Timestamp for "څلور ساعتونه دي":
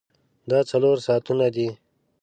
0.71-1.67